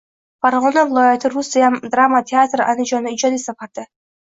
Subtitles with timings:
[0.45, 1.51] Farg‘ona viloyati rus
[1.85, 3.89] drama teatri andijonda ijodiy safarda